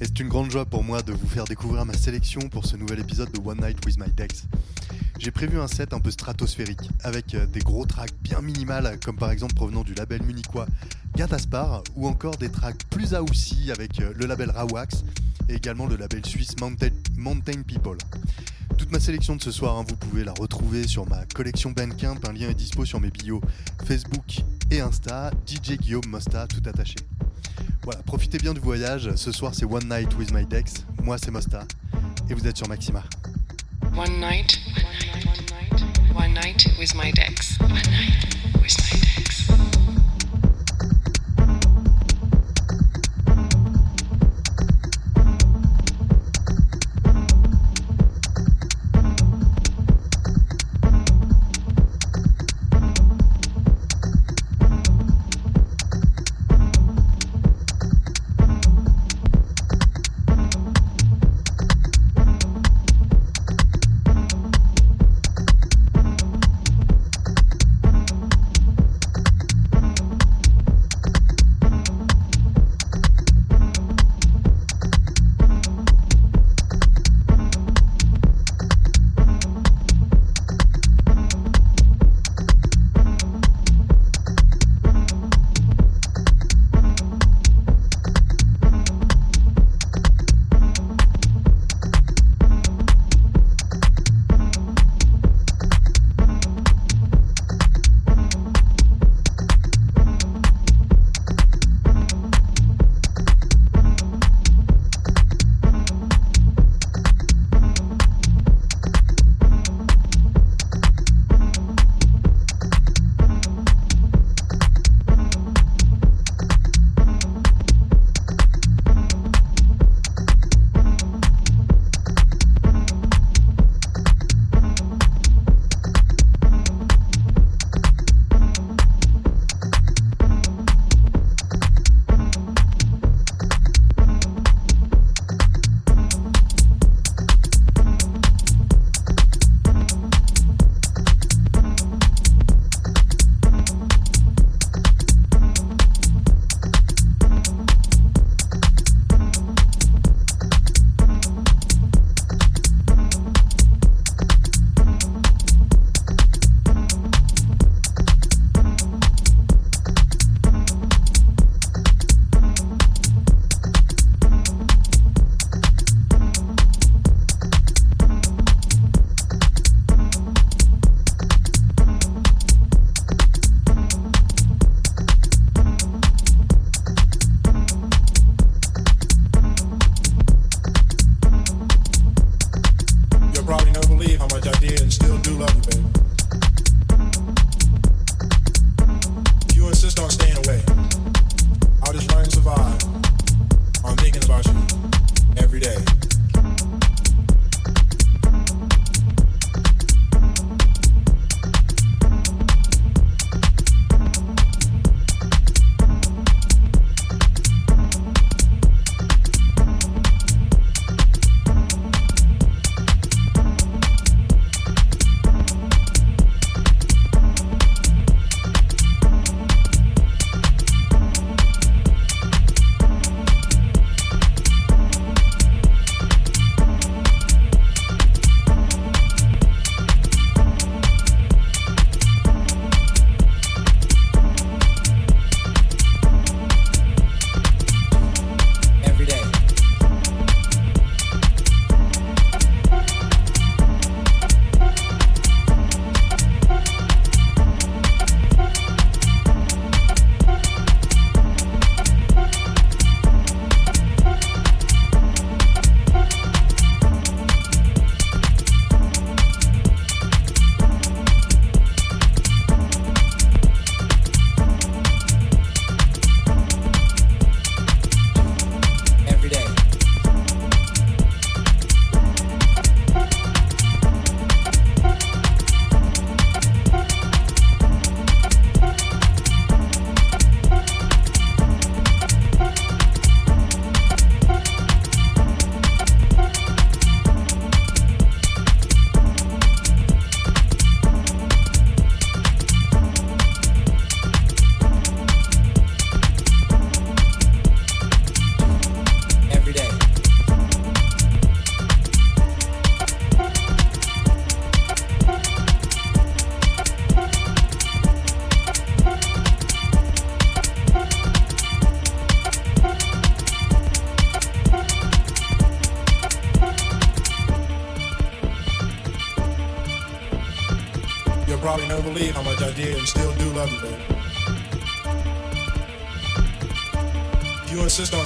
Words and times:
et 0.00 0.06
c'est 0.06 0.20
une 0.20 0.28
grande 0.28 0.50
joie 0.50 0.64
pour 0.64 0.82
moi 0.82 1.02
de 1.02 1.12
vous 1.12 1.28
faire 1.28 1.44
découvrir 1.44 1.84
ma 1.84 1.92
sélection 1.92 2.40
pour 2.48 2.64
ce 2.64 2.76
nouvel 2.76 3.00
épisode 3.00 3.30
de 3.32 3.40
One 3.46 3.60
Night 3.60 3.84
with 3.84 3.98
My 3.98 4.10
Dex. 4.10 4.46
J'ai 5.18 5.30
prévu 5.30 5.60
un 5.60 5.68
set 5.68 5.92
un 5.92 6.00
peu 6.00 6.10
stratosphérique, 6.10 6.88
avec 7.04 7.34
euh, 7.34 7.44
des 7.46 7.60
gros 7.60 7.84
tracks 7.84 8.14
bien 8.22 8.40
minimales, 8.40 8.98
comme 9.04 9.16
par 9.16 9.30
exemple 9.30 9.54
provenant 9.54 9.82
du 9.82 9.92
label 9.92 10.22
munichois 10.22 10.66
Gataspar, 11.14 11.82
ou 11.96 12.06
encore 12.06 12.36
des 12.38 12.50
tracks 12.50 12.82
plus 12.88 13.14
aussi 13.14 13.70
avec 13.70 14.00
euh, 14.00 14.12
le 14.16 14.26
label 14.26 14.50
Rawax, 14.50 15.04
et 15.50 15.56
également 15.56 15.86
le 15.86 15.96
label 15.96 16.24
suisse 16.24 16.58
Mountain, 16.58 16.88
Mountain 17.16 17.62
People. 17.66 17.98
Toute 18.78 18.90
ma 18.92 19.00
sélection 19.00 19.36
de 19.36 19.42
ce 19.42 19.50
soir, 19.50 19.76
hein, 19.76 19.84
vous 19.86 19.96
pouvez 19.96 20.24
la 20.24 20.32
retrouver 20.32 20.88
sur 20.88 21.06
ma 21.06 21.26
collection 21.34 21.72
Bandcamp, 21.72 22.16
un 22.26 22.32
lien 22.32 22.48
est 22.48 22.54
dispo 22.54 22.86
sur 22.86 23.00
mes 23.00 23.10
bios 23.10 23.42
Facebook 23.84 24.40
et 24.70 24.80
Insta, 24.80 25.30
DJ 25.46 25.72
Guillaume 25.72 26.06
Mosta, 26.06 26.46
tout 26.46 26.62
attaché. 26.66 26.96
Voilà, 27.82 28.02
profitez 28.02 28.38
bien 28.38 28.52
du 28.52 28.60
voyage. 28.60 29.10
Ce 29.16 29.32
soir, 29.32 29.54
c'est 29.54 29.64
One 29.64 29.88
Night 29.88 30.14
with 30.18 30.32
My 30.32 30.44
Dex. 30.44 30.84
Moi, 31.02 31.16
c'est 31.18 31.30
Mosta. 31.30 31.64
Et 32.28 32.34
vous 32.34 32.46
êtes 32.46 32.56
sur 32.56 32.68
Maxima. 32.68 33.02
One 33.96 34.20
night, 34.20 34.58
one 34.76 34.98
night, 35.14 36.14
one 36.14 36.34
night 36.34 36.66
with 36.78 36.94
my 36.94 37.10
Dex. 37.12 37.58
One 37.60 37.70
night 37.70 38.36
with 38.62 38.76
my 38.78 39.00
Dex. 39.00 39.09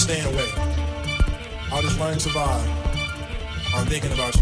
staying 0.05 0.27
away. 0.27 0.45
I'll 1.73 1.81
just 1.81 1.99
learn 1.99 2.13
to 2.13 2.21
survive. 2.21 2.69
I'm 3.75 3.87
thinking 3.87 4.13
about 4.13 4.34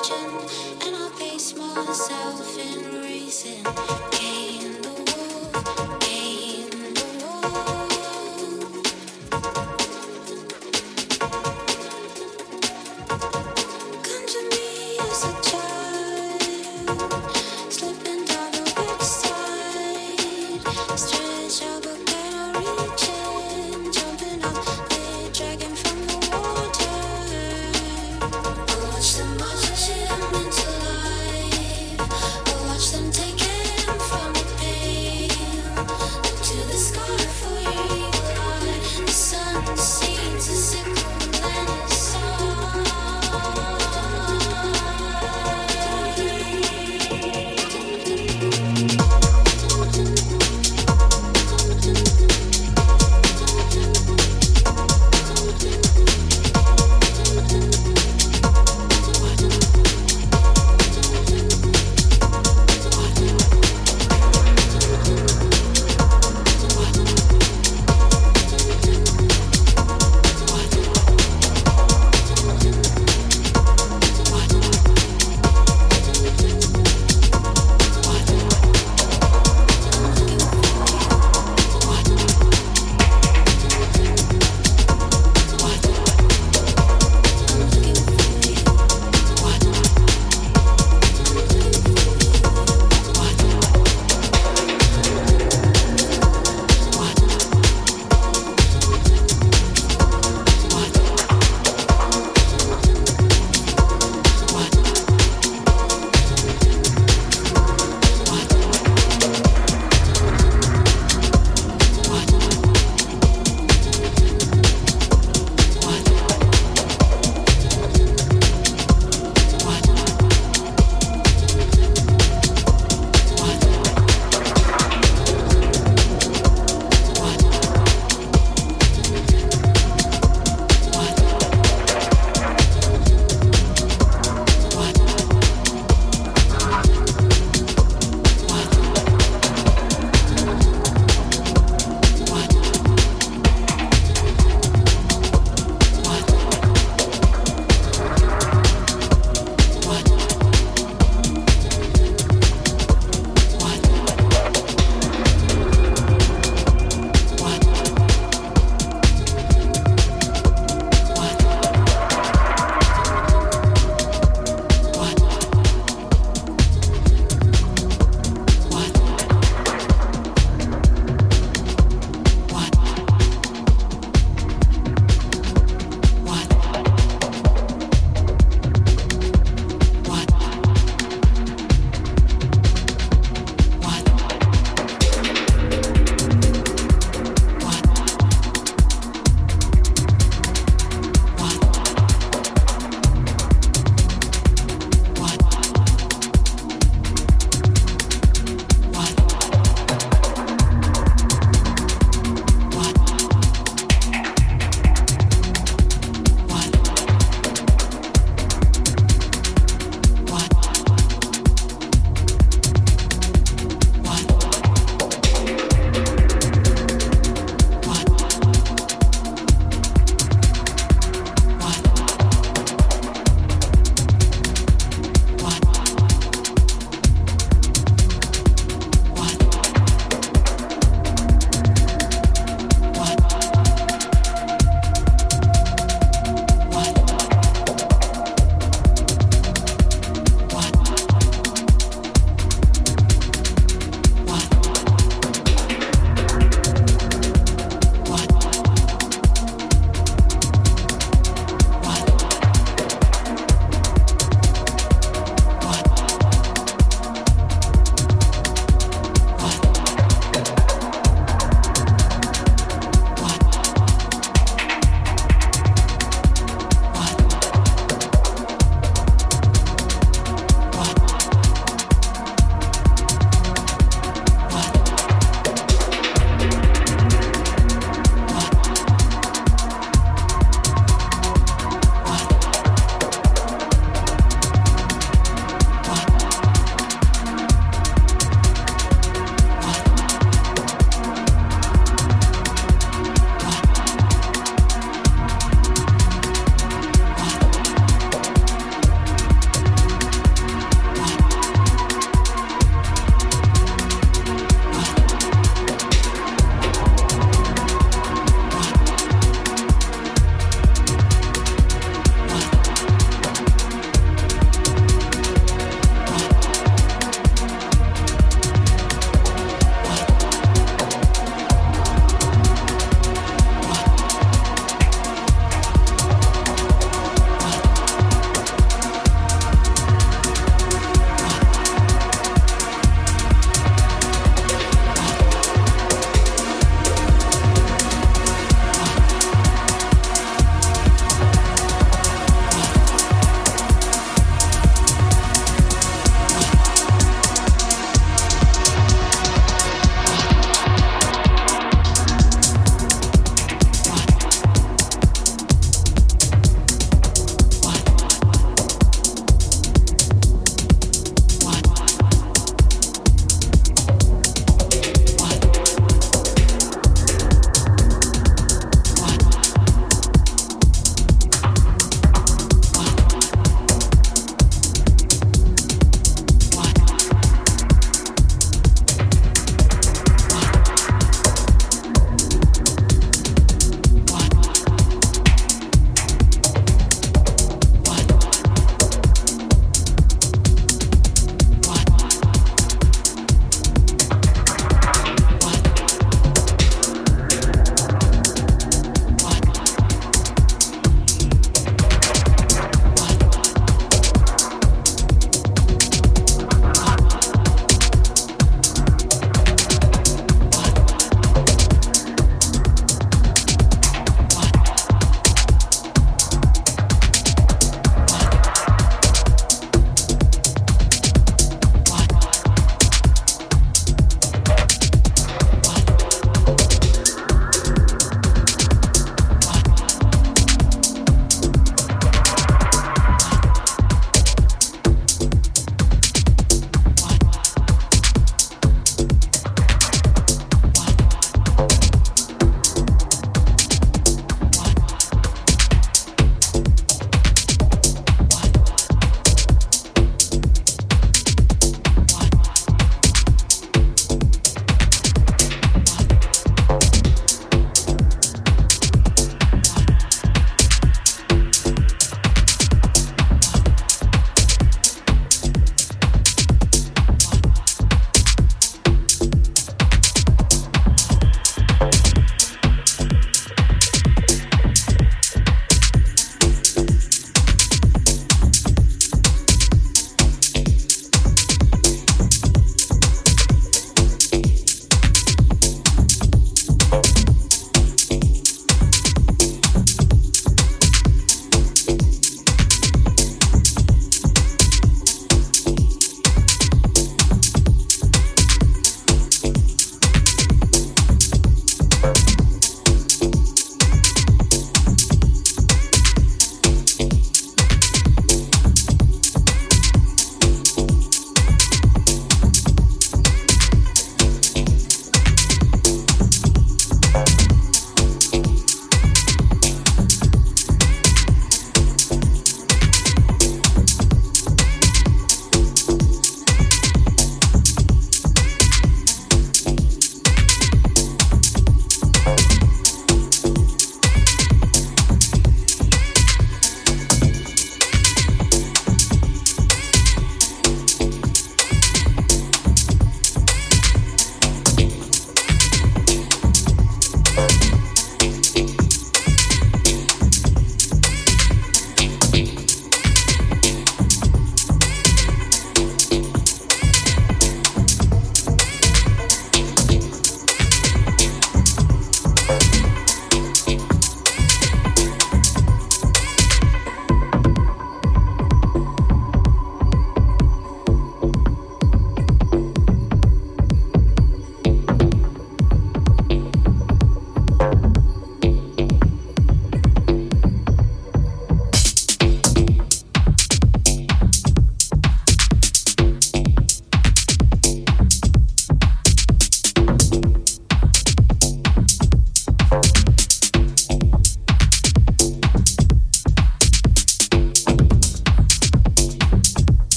and 0.00 0.94
I 0.94 1.10
pace 1.18 1.56
myself 1.56 2.56
in 2.56 3.02
reason. 3.02 4.07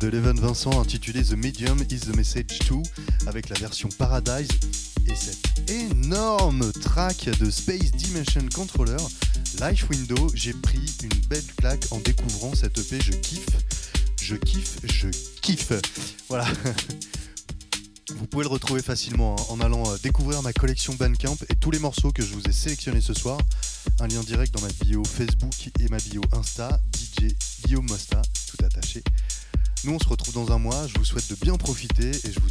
De 0.00 0.08
Leven 0.08 0.38
Vincent 0.38 0.80
intitulé 0.80 1.22
The 1.22 1.32
Medium 1.32 1.78
is 1.90 2.00
the 2.00 2.14
Message 2.14 2.58
2 2.68 2.76
avec 3.26 3.48
la 3.48 3.58
version 3.58 3.88
Paradise 3.98 4.48
et 5.06 5.14
cet 5.14 5.70
énorme 5.70 6.72
track 6.72 7.28
de 7.40 7.50
Space 7.50 7.90
Dimension 7.92 8.42
Controller 8.54 8.96
Life 9.60 9.88
Window. 9.90 10.30
J'ai 10.34 10.52
pris 10.52 10.96
une 11.02 11.26
belle 11.28 11.44
claque 11.56 11.84
en 11.90 11.98
découvrant 11.98 12.54
cette 12.54 12.78
EP, 12.78 13.00
je 13.00 13.12
kiffe, 13.12 13.46
je 14.20 14.36
kiffe, 14.36 14.78
je 14.84 15.08
kiffe. 15.40 15.72
Voilà. 16.28 16.46
Vous 18.16 18.26
pouvez 18.26 18.44
le 18.44 18.50
retrouver 18.50 18.82
facilement 18.82 19.36
hein, 19.38 19.44
en 19.50 19.60
allant 19.60 19.90
euh, 19.90 19.96
découvrir 20.02 20.42
ma 20.42 20.52
collection 20.52 20.94
Bandcamp 20.94 21.36
et 21.50 21.56
tous 21.56 21.70
les 21.70 21.78
morceaux 21.78 22.10
que 22.10 22.22
je 22.22 22.32
vous 22.34 22.42
ai 22.44 22.52
sélectionnés 22.52 23.00
ce 23.00 23.14
soir. 23.14 23.38
Un 24.00 24.06
lien 24.06 24.20
direct 24.20 24.52
dans 24.54 24.62
ma 24.62 24.72
bio 24.84 25.04
Facebook 25.04 25.70
et 25.80 25.88
ma 25.88 25.98
bio 25.98 26.22
Insta, 26.32 26.80
DJ 26.94 27.34
Guillaume. 27.64 27.86
Nous 29.88 29.94
on 29.94 29.98
se 29.98 30.08
retrouve 30.08 30.34
dans 30.34 30.52
un 30.52 30.58
mois, 30.58 30.86
je 30.86 30.98
vous 30.98 31.04
souhaite 31.06 31.30
de 31.30 31.34
bien 31.36 31.56
profiter 31.56 32.10
et 32.10 32.30
je 32.30 32.38
vous 32.40 32.47